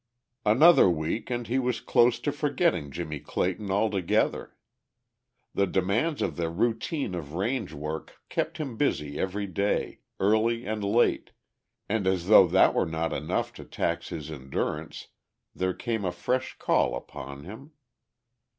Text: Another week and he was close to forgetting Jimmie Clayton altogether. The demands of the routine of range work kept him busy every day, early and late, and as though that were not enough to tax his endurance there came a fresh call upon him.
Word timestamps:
Another 0.47 0.89
week 0.89 1.29
and 1.29 1.45
he 1.45 1.59
was 1.59 1.79
close 1.79 2.19
to 2.21 2.31
forgetting 2.31 2.89
Jimmie 2.89 3.19
Clayton 3.19 3.69
altogether. 3.69 4.57
The 5.53 5.67
demands 5.67 6.23
of 6.23 6.37
the 6.37 6.49
routine 6.49 7.13
of 7.13 7.33
range 7.35 7.71
work 7.71 8.19
kept 8.27 8.57
him 8.57 8.77
busy 8.77 9.19
every 9.19 9.45
day, 9.45 9.99
early 10.19 10.65
and 10.65 10.83
late, 10.83 11.33
and 11.87 12.07
as 12.07 12.25
though 12.25 12.47
that 12.47 12.73
were 12.73 12.87
not 12.87 13.13
enough 13.13 13.53
to 13.53 13.63
tax 13.63 14.09
his 14.09 14.31
endurance 14.31 15.09
there 15.53 15.75
came 15.75 16.03
a 16.03 16.11
fresh 16.11 16.57
call 16.57 16.95
upon 16.95 17.43
him. 17.43 17.73